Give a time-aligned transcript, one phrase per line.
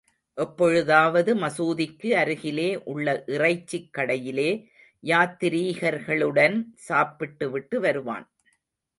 [0.37, 4.47] எப்பொழுதாவது மசூதிக்கு அருகிலே உள்ள இறைச்சிக் கடையிலே
[5.03, 8.25] யாத்திரீகர்களுடன் சாப்பிட்டு விட்டு வருவான்.